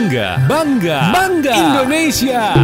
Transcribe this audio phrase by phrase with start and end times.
[0.00, 1.52] Bangga, bangga, bangga.
[1.60, 2.56] Indonesia.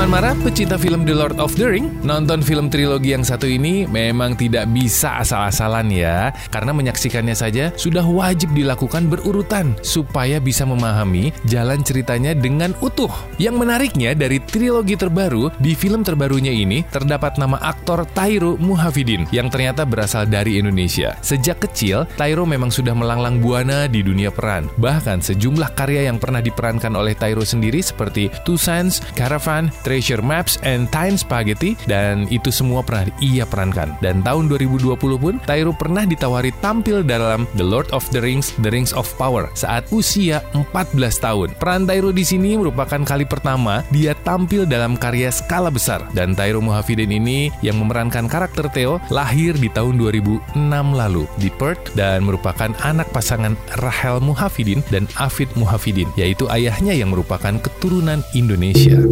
[0.00, 3.84] Teman Mara, pecinta film The Lord of the Ring, nonton film trilogi yang satu ini
[3.84, 6.32] memang tidak bisa asal-asalan ya.
[6.48, 13.12] Karena menyaksikannya saja sudah wajib dilakukan berurutan supaya bisa memahami jalan ceritanya dengan utuh.
[13.36, 19.52] Yang menariknya dari trilogi terbaru, di film terbarunya ini terdapat nama aktor Tairo Muhafidin yang
[19.52, 21.12] ternyata berasal dari Indonesia.
[21.20, 24.64] Sejak kecil, Tairo memang sudah melanglang buana di dunia peran.
[24.80, 30.54] Bahkan sejumlah karya yang pernah diperankan oleh Tairo sendiri seperti Two Sons, Caravan, Treasure Maps,
[30.62, 33.98] and Time Spaghetti, dan itu semua pernah ia perankan.
[33.98, 38.70] Dan tahun 2020 pun, Tairo pernah ditawari tampil dalam The Lord of the Rings, The
[38.70, 41.58] Rings of Power saat usia 14 tahun.
[41.58, 46.06] Peran Tairo di sini merupakan kali pertama dia tampil dalam karya skala besar.
[46.14, 50.54] Dan Tairo Muhafidin ini yang memerankan karakter Theo lahir di tahun 2006
[50.94, 57.10] lalu di Perth dan merupakan anak pasangan Rahel Muhafidin dan Afid Muhafidin, yaitu ayahnya yang
[57.10, 59.02] merupakan keturunan Indonesia.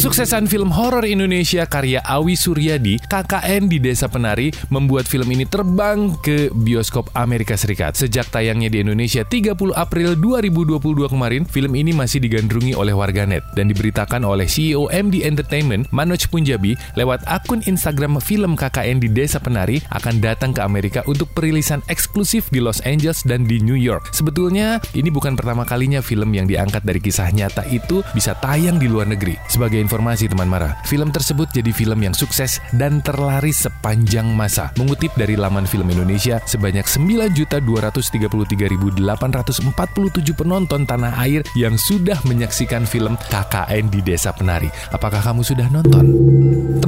[0.00, 6.16] Kesuksesan film horor Indonesia karya Awi Suryadi, KKN di Desa Penari, membuat film ini terbang
[6.24, 8.00] ke bioskop Amerika Serikat.
[8.00, 13.68] Sejak tayangnya di Indonesia 30 April 2022 kemarin, film ini masih digandrungi oleh warganet dan
[13.68, 19.84] diberitakan oleh CEO MD Entertainment, Manoj Punjabi, lewat akun Instagram film KKN di Desa Penari
[19.92, 24.16] akan datang ke Amerika untuk perilisan eksklusif di Los Angeles dan di New York.
[24.16, 28.88] Sebetulnya, ini bukan pertama kalinya film yang diangkat dari kisah nyata itu bisa tayang di
[28.88, 29.36] luar negeri.
[29.44, 34.70] Sebagai informasi teman Mara, film tersebut jadi film yang sukses dan terlaris sepanjang masa.
[34.78, 36.86] Mengutip dari laman film Indonesia, sebanyak
[37.34, 39.02] 9.233.847
[40.38, 44.70] penonton tanah air yang sudah menyaksikan film KKN di Desa Penari.
[44.94, 46.06] Apakah kamu sudah nonton?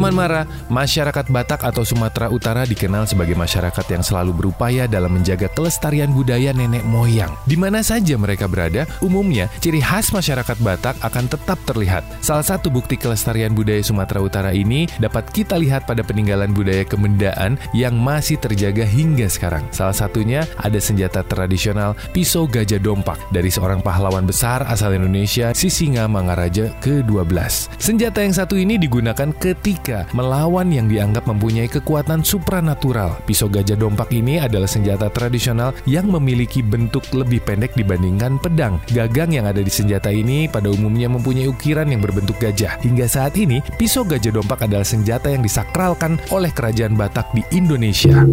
[0.02, 5.46] Teman Mara, masyarakat Batak atau Sumatera Utara dikenal sebagai masyarakat yang selalu berupaya dalam menjaga
[5.54, 7.30] kelestarian budaya nenek moyang.
[7.46, 12.02] Di mana saja mereka berada, umumnya ciri khas masyarakat Batak akan tetap terlihat.
[12.18, 17.54] Salah satu bukti kelestarian budaya Sumatera Utara ini dapat kita lihat pada peninggalan budaya kemendaan
[17.70, 19.62] yang masih terjaga hingga sekarang.
[19.70, 26.10] Salah satunya ada senjata tradisional pisau gajah dompak dari seorang pahlawan besar asal Indonesia, Sisinga
[26.10, 27.70] Mangaraja ke-12.
[27.78, 33.20] Senjata yang satu ini digunakan ketika melawan yang dianggap mempunyai kekuatan supranatural.
[33.28, 38.80] Pisau gajah dompak ini adalah senjata tradisional yang memiliki bentuk lebih pendek dibandingkan pedang.
[38.90, 42.80] Gagang yang ada di senjata ini pada umumnya mempunyai ukiran yang berbentuk gajah.
[42.80, 48.24] Hingga saat ini, pisau gajah dompak adalah senjata yang disakralkan oleh kerajaan Batak di Indonesia.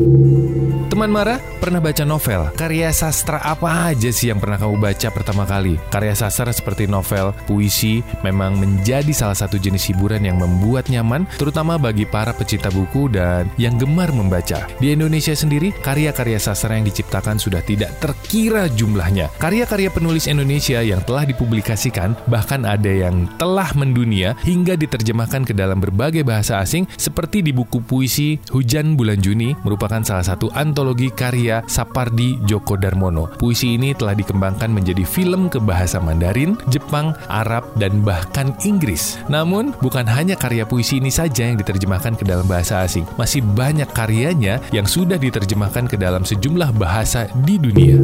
[0.90, 2.50] Teman Mara, pernah baca novel?
[2.58, 5.78] Karya sastra apa aja sih yang pernah kamu baca pertama kali?
[5.94, 11.82] Karya sastra seperti novel, puisi, memang menjadi salah satu jenis hiburan yang membuat nyaman, terutama
[11.82, 14.70] bagi para pecinta buku dan yang gemar membaca.
[14.78, 19.34] Di Indonesia sendiri, karya-karya sastra yang diciptakan sudah tidak terkira jumlahnya.
[19.42, 25.82] Karya-karya penulis Indonesia yang telah dipublikasikan, bahkan ada yang telah mendunia hingga diterjemahkan ke dalam
[25.82, 31.66] berbagai bahasa asing, seperti di buku puisi Hujan Bulan Juni, merupakan salah satu antologi karya
[31.66, 33.26] Sapardi Djoko Darmono.
[33.42, 39.18] Puisi ini telah dikembangkan menjadi film ke bahasa Mandarin, Jepang, Arab, dan bahkan Inggris.
[39.34, 43.06] Namun, bukan hanya karya puisi ini saja yang diterjemahkan ke dalam bahasa asing.
[43.20, 48.00] Masih banyak karyanya yang sudah diterjemahkan ke dalam sejumlah bahasa di dunia.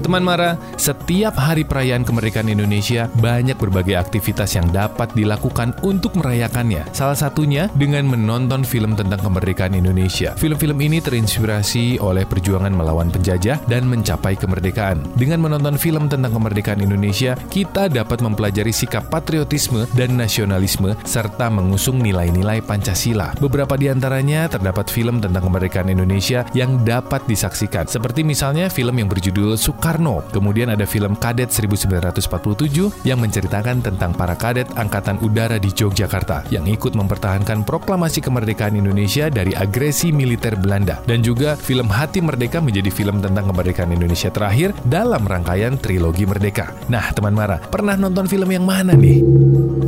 [0.00, 6.82] Teman Mara, setiap hari perayaan kemerdekaan Indonesia banyak berbagai aktivitas yang dapat dilakukan untuk merayakannya.
[6.90, 10.34] Salah satunya dengan menonton film tentang kemerdekaan Indonesia.
[10.34, 15.04] Film-film ini terinspirasi oleh perjuangan melawan penjajah dan mencapai kemerdekaan.
[15.14, 22.02] Dengan menonton film tentang kemerdekaan Indonesia, kita dapat mempelajari sikap patriotisme dan nasionalisme serta mengusung
[22.30, 23.34] nilai-nilai Pancasila.
[23.42, 29.10] Beberapa di antaranya terdapat film tentang kemerdekaan Indonesia yang dapat disaksikan, seperti misalnya film yang
[29.10, 30.22] berjudul Soekarno.
[30.30, 36.70] Kemudian ada film Kadet 1947 yang menceritakan tentang para kadet Angkatan Udara di Yogyakarta yang
[36.70, 41.02] ikut mempertahankan proklamasi kemerdekaan Indonesia dari agresi militer Belanda.
[41.02, 46.70] Dan juga film Hati Merdeka menjadi film tentang kemerdekaan Indonesia terakhir dalam rangkaian trilogi Merdeka.
[46.86, 49.24] Nah, teman Mara, pernah nonton film yang mana nih?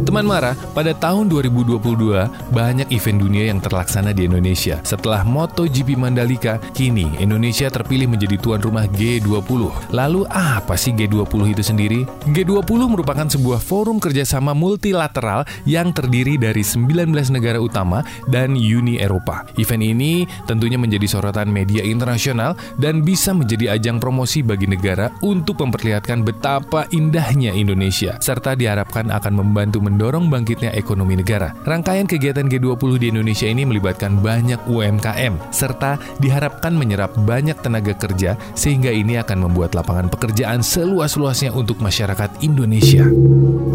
[0.02, 4.78] Teman Mara, pada tahun 2022 banyak event dunia yang terlaksana di Indonesia.
[4.86, 9.92] Setelah MotoGP Mandalika, kini Indonesia terpilih menjadi tuan rumah G20.
[9.92, 12.00] Lalu apa sih G20 itu sendiri?
[12.30, 19.44] G20 merupakan sebuah forum kerjasama multilateral yang terdiri dari 19 negara utama dan Uni Eropa.
[19.58, 25.58] Event ini tentunya menjadi sorotan media internasional dan bisa menjadi ajang promosi bagi negara untuk
[25.58, 31.50] memperlihatkan betapa indahnya Indonesia, serta diharapkan akan membantu mendorong bangkitnya ekonomi negara.
[31.66, 38.38] Rangkaian kegiatan G20 di Indonesia ini melibatkan banyak UMKM, serta diharapkan menyerap banyak tenaga kerja
[38.54, 43.02] sehingga ini akan membuat lapangan pekerjaan seluas-luasnya untuk masyarakat Indonesia.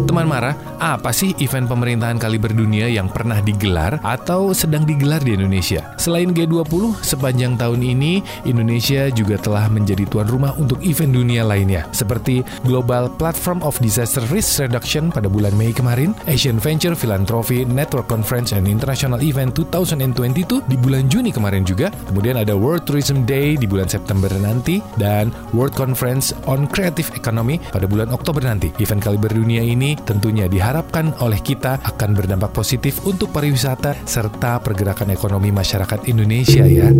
[0.08, 5.36] Teman marah, apa sih event pemerintahan kaliber dunia yang pernah digelar atau sedang digelar di
[5.36, 5.92] Indonesia?
[6.00, 11.84] Selain G20, sepanjang tahun ini Indonesia juga telah menjadi tuan rumah untuk event dunia lainnya,
[11.90, 18.06] seperti Global Platform of Disaster Risk Reduction pada bulan Mei kemarin, Asian Venture Philanthropy Network
[18.06, 23.58] Conference and International Event 2022 di bulan Juni kemarin juga, kemudian ada World Tourism Day
[23.58, 28.70] di bulan September nanti, dan World Conference on Creative Economy pada bulan Oktober nanti.
[28.78, 35.10] Event kaliber dunia ini tentunya diharapkan oleh kita akan berdampak positif untuk pariwisata serta pergerakan
[35.10, 36.94] ekonomi masyarakat Indonesia ya.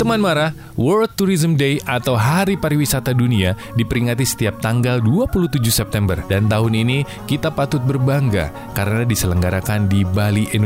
[0.00, 6.48] Teman Mara, World Tourism Day atau Hari Pariwisata Dunia diperingati setiap tanggal 27 September dan
[6.48, 10.61] tahun ini kita patut berbangga karena diselenggarakan di Bali, Indonesia.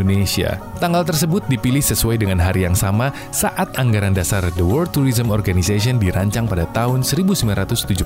[0.77, 5.97] Tanggal tersebut dipilih sesuai dengan hari yang sama saat anggaran dasar The World Tourism Organization
[5.97, 8.05] dirancang pada tahun 1970.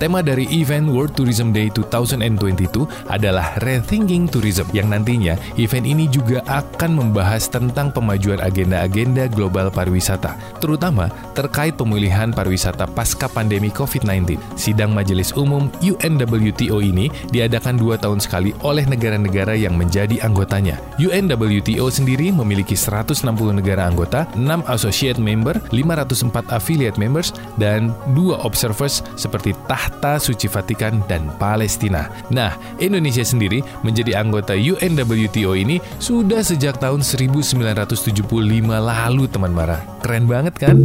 [0.00, 6.40] Tema dari event World Tourism Day 2022 adalah Rethinking Tourism yang nantinya event ini juga
[6.48, 14.40] akan membahas tentang pemajuan agenda-agenda global pariwisata terutama terkait pemulihan pariwisata pasca pandemi COVID-19.
[14.56, 20.80] Sidang Majelis Umum UNWTO ini diadakan dua tahun sekali oleh negara-negara yang menjadi anggotanya.
[21.26, 29.02] UNWTO sendiri memiliki 160 negara anggota, 6 associate member, 504 affiliate members, dan dua observers
[29.18, 32.06] seperti Tahta Suci Vatikan dan Palestina.
[32.30, 38.22] Nah, Indonesia sendiri menjadi anggota UNWTO ini sudah sejak tahun 1975
[38.78, 39.95] lalu, teman Mara.
[40.06, 40.78] Keren banget kan?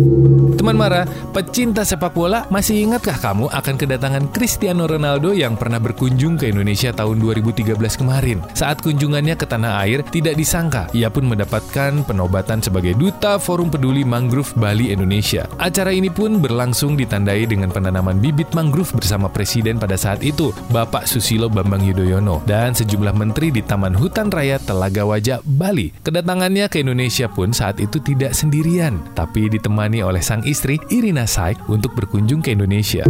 [0.57, 6.41] Teman Mara, pecinta sepak bola, masih ingatkah kamu akan kedatangan Cristiano Ronaldo yang pernah berkunjung
[6.41, 8.41] ke Indonesia tahun 2013 kemarin?
[8.57, 14.01] Saat kunjungannya ke tanah air, tidak disangka ia pun mendapatkan penobatan sebagai Duta Forum Peduli
[14.01, 15.45] Mangrove Bali Indonesia.
[15.61, 21.05] Acara ini pun berlangsung ditandai dengan penanaman bibit mangrove bersama Presiden pada saat itu, Bapak
[21.05, 25.93] Susilo Bambang Yudhoyono, dan sejumlah menteri di Taman Hutan Raya Telaga Wajah, Bali.
[26.01, 31.69] Kedatangannya ke Indonesia pun saat itu tidak sendirian, tapi ditemani oleh sang istri Irina Saik
[31.69, 33.05] untuk berkunjung ke Indonesia.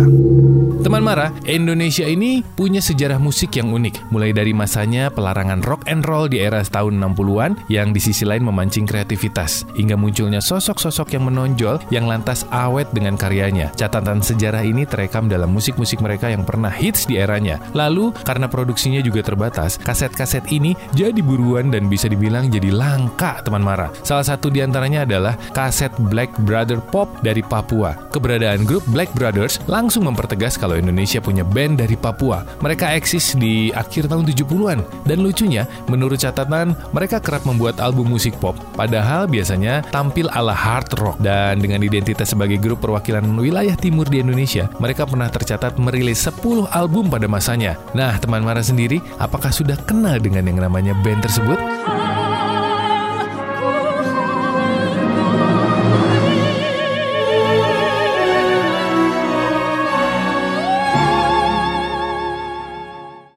[0.82, 6.02] Teman Mara, Indonesia ini punya sejarah musik yang unik, mulai dari masanya pelarangan rock and
[6.10, 11.30] roll di era tahun 60-an yang di sisi lain memancing kreativitas, hingga munculnya sosok-sosok yang
[11.30, 13.70] menonjol yang lantas awet dengan karyanya.
[13.78, 17.62] Catatan sejarah ini terekam dalam musik-musik mereka yang pernah hits di eranya.
[17.78, 23.62] Lalu, karena produksinya juga terbatas, kaset-kaset ini jadi buruan dan bisa dibilang jadi langka, teman
[23.62, 23.94] Mara.
[24.02, 27.98] Salah satu di antaranya adalah kaset Black Brother Pop dari Papua.
[28.14, 32.48] Keberadaan grup Black Brothers langsung mempertegas kalau Indonesia punya band dari Papua.
[32.64, 34.80] Mereka eksis di akhir tahun 70-an.
[35.08, 40.94] Dan lucunya, menurut catatan, mereka kerap membuat album musik pop, padahal biasanya tampil ala hard
[41.02, 41.18] rock.
[41.18, 46.70] Dan dengan identitas sebagai grup perwakilan wilayah timur di Indonesia, mereka pernah tercatat merilis 10
[46.70, 47.80] album pada masanya.
[47.98, 51.58] Nah, teman Mara sendiri, apakah sudah kenal dengan yang namanya band tersebut?